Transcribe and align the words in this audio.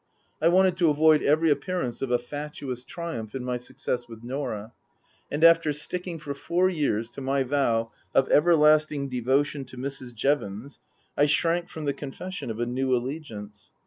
I 0.41 0.47
wanted 0.47 0.77
to 0.77 0.89
avoid 0.89 1.21
every 1.21 1.51
appearance 1.51 2.01
of 2.01 2.09
a 2.09 2.17
fatuous 2.17 2.83
triumph 2.83 3.35
in 3.35 3.45
my 3.45 3.57
success 3.57 4.07
with 4.07 4.23
Norah. 4.23 4.73
And 5.29 5.43
after 5.43 5.71
sticking 5.71 6.17
for 6.17 6.33
four 6.33 6.71
years 6.71 7.07
to 7.11 7.21
my 7.21 7.43
vow 7.43 7.91
of 8.11 8.27
everlasting 8.31 9.09
devotion 9.09 9.63
to 9.65 9.77
Mrs. 9.77 10.15
Jevons 10.15 10.79
I 11.15 11.27
shrank 11.27 11.69
from 11.69 11.85
the 11.85 11.93
confession 11.93 12.49
of 12.49 12.59
a 12.59 12.65
new 12.65 12.95
allegiance. 12.95 13.73